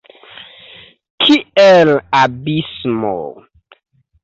[1.25, 1.91] Kiel
[2.21, 3.15] abismo!